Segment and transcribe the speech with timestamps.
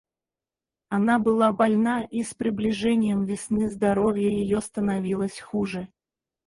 [0.89, 5.89] Она была больна, и с приближением весны здоровье ее становилось хуже.